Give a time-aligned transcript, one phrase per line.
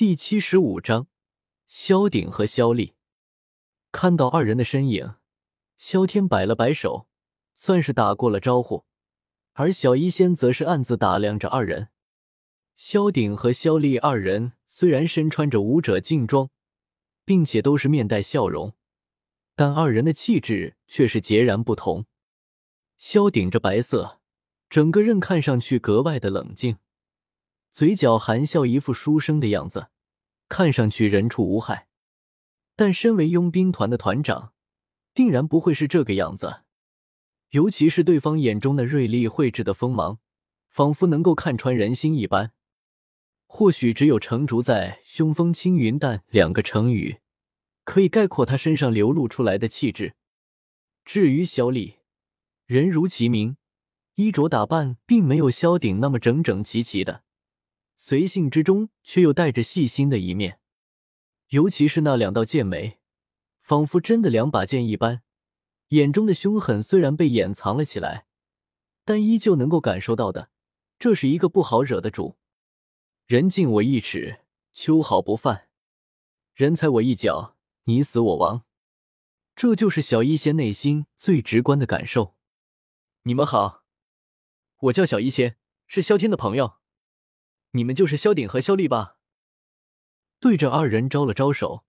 [0.00, 1.08] 第七十五章，
[1.66, 2.94] 萧鼎和萧丽
[3.92, 5.16] 看到二人的身影，
[5.76, 7.06] 萧天摆了摆手，
[7.52, 8.86] 算是打过了招呼。
[9.52, 11.88] 而小医仙则是暗自打量着二人。
[12.74, 16.48] 萧鼎和萧丽二人虽然身穿着武者劲装，
[17.26, 18.72] 并且都是面带笑容，
[19.54, 22.06] 但二人的气质却是截然不同。
[22.96, 24.22] 萧鼎这白色，
[24.70, 26.78] 整个人看上去格外的冷静。
[27.72, 29.88] 嘴角含笑，一副书生的样子，
[30.48, 31.88] 看上去人畜无害。
[32.74, 34.52] 但身为佣兵团的团长，
[35.14, 36.62] 定然不会是这个样子。
[37.50, 40.18] 尤其是对方眼中的锐利绘制的锋芒，
[40.68, 42.52] 仿佛能够看穿人心一般。
[43.46, 47.18] 或许只有“成竹在胸风轻云淡”两个成语，
[47.84, 50.14] 可以概括他身上流露出来的气质。
[51.04, 51.96] 至于萧丽，
[52.66, 53.56] 人如其名，
[54.14, 57.24] 衣着打扮并没有萧鼎那么整整齐齐的。
[58.02, 60.58] 随性之中，却又带着细心的一面，
[61.48, 62.98] 尤其是那两道剑眉，
[63.60, 65.22] 仿佛真的两把剑一般。
[65.88, 68.24] 眼中的凶狠虽然被掩藏了起来，
[69.04, 70.50] 但依旧能够感受到的，
[70.98, 72.38] 这是一个不好惹的主。
[73.26, 75.68] 人敬我一尺，秋毫不犯；
[76.54, 78.64] 人踩我一脚，你死我亡。
[79.54, 82.34] 这就是小医仙内心最直观的感受。
[83.24, 83.84] 你们好，
[84.78, 86.79] 我叫小医仙，是萧天的朋友。
[87.72, 89.16] 你们就是萧鼎和萧丽吧？
[90.40, 91.84] 对着二人招了招手，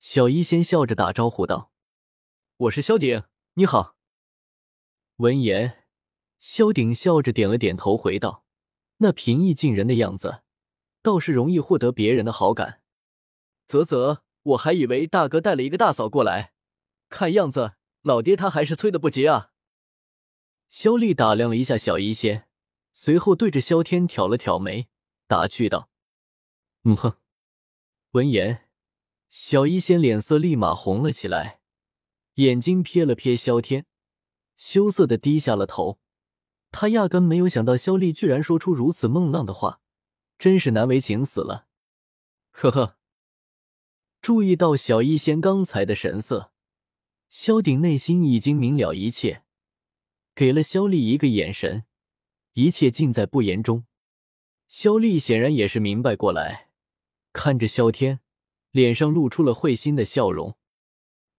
[0.00, 1.70] 小医仙笑着打招呼道
[2.56, 3.22] ：“我是萧鼎，
[3.54, 3.96] 你好。”
[5.18, 5.84] 闻言，
[6.40, 8.44] 萧鼎笑着点了点头，回道
[8.98, 10.42] ：“那平易近人的样子，
[11.00, 12.82] 倒是容易获得别人的好感。”
[13.68, 16.54] 啧啧，我还以为大哥带了一个大嫂过来，
[17.08, 19.52] 看样子老爹他还是催得不急啊。
[20.68, 22.48] 萧丽打量了一下小医仙，
[22.92, 24.88] 随后对着萧天挑了挑眉。
[25.30, 25.88] 打趣道
[26.82, 27.16] ：“嗯哼。”
[28.10, 28.68] 闻言，
[29.28, 31.60] 小医仙脸色立马红了起来，
[32.34, 33.86] 眼睛瞥了瞥萧天，
[34.56, 36.00] 羞涩的低下了头。
[36.72, 39.80] 他压根没有想到萧丽居然说出如此梦浪的话，
[40.36, 41.68] 真是难为情死了。
[42.50, 42.96] 呵呵。
[44.20, 46.52] 注意到小医仙刚才的神色，
[47.28, 49.44] 萧鼎内心已经明了一切，
[50.34, 51.84] 给了萧丽一个眼神，
[52.54, 53.84] 一切尽在不言中。
[54.70, 56.68] 萧丽显然也是明白过来，
[57.32, 58.20] 看着萧天，
[58.70, 60.56] 脸上露出了会心的笑容。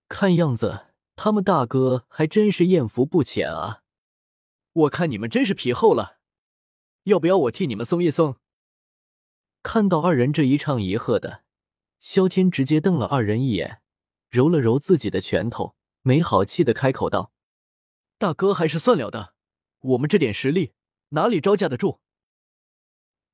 [0.10, 3.84] 看样子他们大哥还真是艳福不浅啊！
[4.74, 6.18] 我看你们真是皮厚了，
[7.04, 8.36] 要不要我替你们松一松？
[9.64, 11.44] 看到二人这一唱一和的，
[12.02, 13.82] 萧天直接瞪了二人一眼，
[14.30, 17.32] 揉了揉自己的拳头，没好气的开口道
[18.20, 19.34] ：“大哥还是算了的，
[19.80, 20.74] 我们这点实力
[21.10, 22.02] 哪里招架得住？”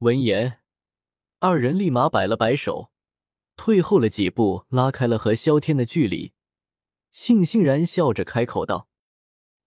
[0.01, 0.59] 闻言，
[1.39, 2.91] 二人立马摆了摆手，
[3.55, 6.33] 退后了几步，拉开了和萧天的距离，
[7.11, 8.89] 悻悻然笑着开口道：“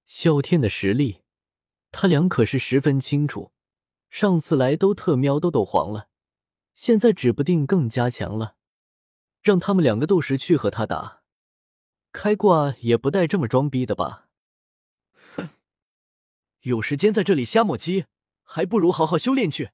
[0.06, 1.22] 萧天的实力，
[1.90, 3.50] 他俩可是十分清楚。
[4.08, 6.08] 上次来都特喵都斗黄了，
[6.76, 8.54] 现在指不定更加强了。
[9.42, 11.24] 让他们两个斗时去和他打，
[12.12, 14.28] 开挂也不带这么装逼的吧？
[15.34, 15.48] 哼，
[16.60, 18.04] 有时间在这里瞎磨叽，
[18.44, 19.70] 还不如好好修炼去。”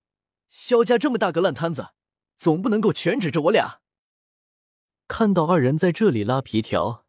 [0.48, 1.90] 萧家这么大个烂摊子，
[2.36, 3.80] 总不能够全指着我俩。
[5.08, 7.04] 看到二人在这里拉皮条，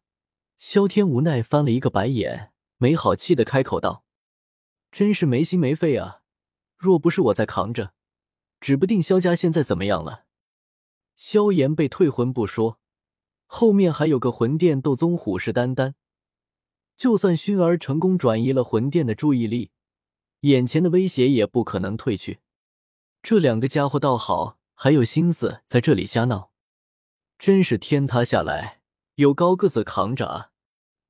[0.56, 4.04] 萧天无奈翻了一个白眼，没好气的开口道
[4.92, 6.22] ：“真是没心没肺啊！
[6.76, 7.92] 若不是我在扛着，
[8.60, 10.26] 指不定萧家现在怎么样了。”
[11.16, 12.78] 萧炎被退魂不说，
[13.46, 15.94] 后面还有个魂殿斗宗虎视眈眈，
[16.96, 19.72] 就算薰儿成功转移了魂殿的注意力，
[20.42, 22.38] 眼前的威胁也不可能退去。
[23.28, 26.50] 这两个家伙倒好，还有心思在这里瞎闹，
[27.38, 28.80] 真是天塌下来
[29.16, 30.52] 有高个子扛着啊！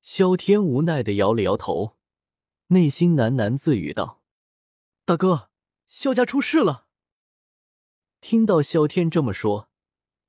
[0.01, 1.95] 萧天无奈的摇了摇头，
[2.67, 4.21] 内心喃喃自语道
[5.05, 5.49] ：“大哥，
[5.87, 6.87] 萧家出事了。”
[8.19, 9.69] 听到萧天这么说，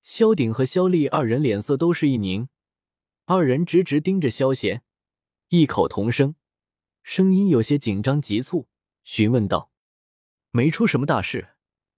[0.05, 2.49] 萧鼎和萧丽二人脸色都是一凝，
[3.25, 4.85] 二人直直盯着萧贤，
[5.49, 6.37] 异口同声，
[7.03, 8.69] 声音有些紧张急促，
[9.03, 9.73] 询问道
[10.53, 11.49] ：“没出什么大事？”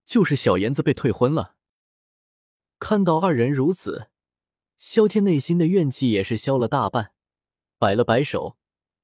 [0.05, 1.57] 就是小妍子被退婚了。
[2.79, 4.09] 看到二人如此，
[4.77, 7.13] 萧天内心的怨气也是消了大半，
[7.79, 8.57] 摆了摆手，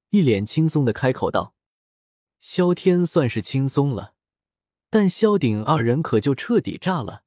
[0.09, 1.55] 一脸轻松的开口道
[2.39, 4.15] ：“萧天算是轻松了，
[4.89, 7.23] 但萧鼎二人可就彻底炸了。”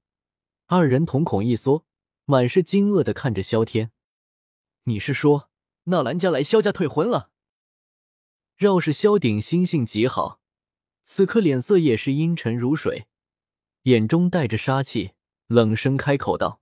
[0.66, 1.86] 二人瞳孔一缩，
[2.24, 3.92] 满是惊愕的看着萧天
[4.84, 5.50] ：“你是说
[5.84, 7.30] 纳兰家来萧家退婚了？”
[8.56, 10.40] 饶是萧鼎心性极好，
[11.02, 13.06] 此刻脸色也是阴沉如水。
[13.84, 15.10] 眼中带着杀气，
[15.48, 16.60] 冷声开口道：“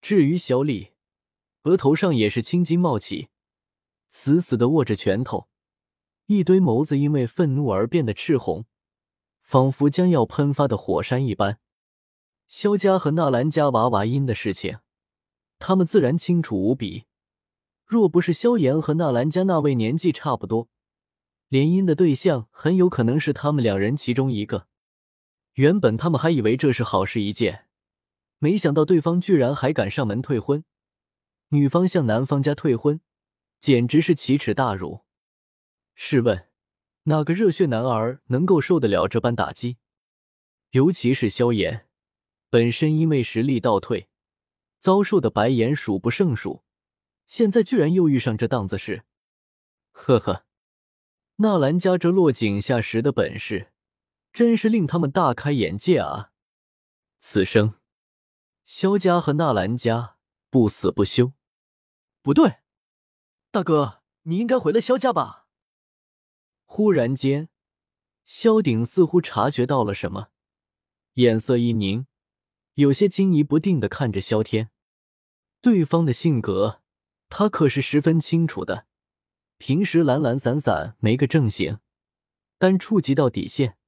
[0.00, 0.90] 至于小李，
[1.64, 3.30] 额头上也是青筋冒起，
[4.08, 5.48] 死死的握着拳头，
[6.26, 8.64] 一堆眸子因为愤怒而变得赤红，
[9.40, 11.58] 仿佛将要喷发的火山一般。
[12.46, 14.78] 萧家和纳兰家娃娃音的事情，
[15.58, 17.06] 他们自然清楚无比。
[17.84, 20.68] 若不是萧炎和纳兰家那位年纪差不多，
[21.48, 24.68] 联姻的对象很有可能是他们两人其中一个。
[25.54, 27.66] 原本他们还以为这是好事一件，
[28.38, 30.64] 没想到对方居然还敢上门退婚，
[31.48, 33.00] 女方向男方家退婚，
[33.60, 35.04] 简直是奇耻大辱。
[35.94, 36.48] 试问，
[37.04, 39.78] 哪个热血男儿能够受得了这般打击？
[40.70, 41.88] 尤其是萧炎，
[42.48, 44.08] 本身因为实力倒退，
[44.78, 46.62] 遭受的白眼数不胜数。
[47.26, 49.04] 现在居然又遇上这档子事，
[49.90, 50.44] 呵呵，
[51.36, 53.72] 纳兰家这落井下石的本事，
[54.32, 56.32] 真是令他们大开眼界啊！
[57.18, 57.74] 此生，
[58.64, 60.16] 萧家和纳兰家
[60.48, 61.32] 不死不休。
[62.22, 62.58] 不对，
[63.50, 65.48] 大哥，你应该回了萧家吧？
[66.64, 67.48] 忽然间，
[68.24, 70.28] 萧鼎似乎察觉到了什么，
[71.14, 72.06] 眼色一凝，
[72.74, 74.70] 有些惊疑不定的看着萧天，
[75.60, 76.82] 对方的性格。
[77.28, 78.86] 他可是十分清楚的，
[79.58, 81.80] 平时懒懒散散没个正形，
[82.58, 83.78] 但触及到底线，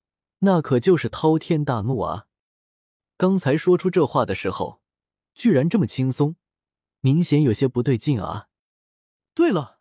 [0.44, 2.26] 那可就是滔天大怒啊！
[3.16, 4.82] 刚才说出这话的时候，
[5.34, 6.34] 居然这么轻松，
[7.00, 8.48] 明显有些不对劲啊！
[9.34, 9.78] 对了，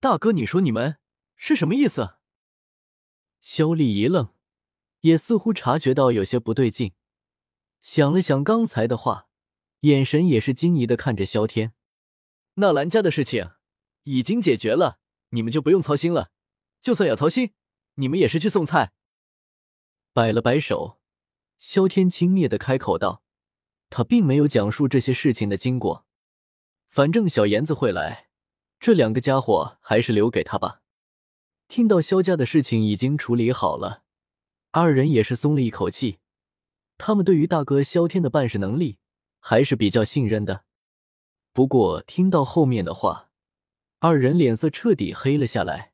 [0.00, 0.96] 大哥，你说你们
[1.36, 2.16] 是什么意思？
[3.40, 4.32] 萧丽一愣，
[5.00, 6.94] 也似乎察觉到有些不对劲，
[7.82, 9.28] 想了想刚才的话，
[9.80, 11.74] 眼神也是惊疑的看着萧天。
[12.54, 13.50] 纳兰家的事情
[14.04, 14.98] 已经解决了，
[15.28, 16.30] 你们就不用操心了。
[16.80, 17.52] 就算要操心，
[17.96, 18.94] 你们也是去送菜。
[20.12, 20.98] 摆了摆手，
[21.58, 23.22] 萧天轻蔑的开口道
[23.90, 26.06] ：“他并没有讲述这些事情的经过，
[26.88, 28.28] 反正小妍子会来，
[28.80, 30.82] 这两个家伙还是留给他吧。”
[31.68, 34.02] 听到萧家的事情已经处理好了，
[34.70, 36.18] 二人也是松了一口气。
[36.96, 38.98] 他们对于大哥萧天的办事能力
[39.38, 40.64] 还是比较信任的。
[41.52, 43.30] 不过听到后面的话，
[43.98, 45.92] 二人脸色彻底黑了下来。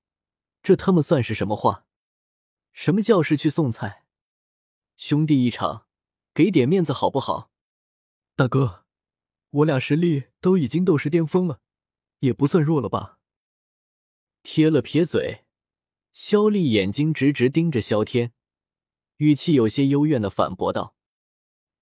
[0.62, 1.84] 这他妈算是什么话？
[2.72, 4.03] 什么叫是去送菜？
[4.96, 5.86] 兄弟一场，
[6.32, 7.50] 给点面子好不好？
[8.36, 8.84] 大哥，
[9.50, 11.60] 我俩实力都已经斗士巅峰了，
[12.20, 13.18] 也不算弱了吧？
[14.42, 15.44] 撇了撇嘴，
[16.12, 18.32] 萧丽眼睛直直盯着萧天，
[19.16, 20.94] 语气有些幽怨的反驳道：“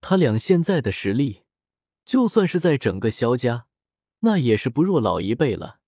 [0.00, 1.42] 他俩现在的实力，
[2.04, 3.66] 就算是在整个萧家。”
[4.24, 5.80] 那也是不弱老一辈了。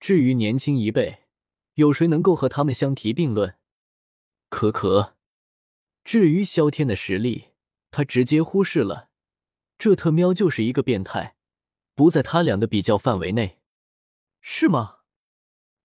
[0.00, 1.28] 至于年轻一辈，
[1.74, 3.56] 有谁能够和他们相提并论？
[4.48, 5.13] 可可。
[6.04, 7.48] 至于萧天的实力，
[7.90, 9.10] 他直接忽视了。
[9.78, 11.36] 这特喵就是一个变态，
[11.94, 13.58] 不在他俩的比较范围内，
[14.40, 14.98] 是吗？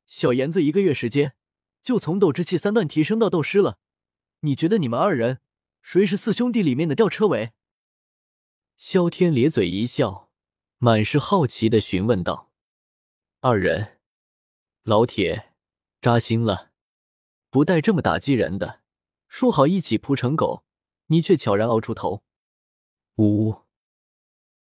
[0.06, 1.36] 小妍子一个月时间
[1.82, 3.80] 就从斗之气三段提升到斗师了，
[4.42, 5.40] 你觉得你们二人
[5.82, 7.54] 谁是四兄弟里面的吊车尾？
[8.76, 10.30] 萧天咧嘴一笑。
[10.82, 12.54] 满是好奇的询问道
[13.42, 14.00] ：“二人，
[14.84, 15.52] 老铁，
[16.00, 16.72] 扎心了，
[17.50, 18.80] 不带这么打击人的。
[19.30, 20.66] 说好一起扑成狗，
[21.06, 22.24] 你却悄然熬出头。”
[23.16, 23.69] 呜呜。